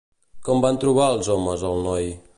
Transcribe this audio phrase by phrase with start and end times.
[0.47, 2.13] Com van trobar els homes al noi?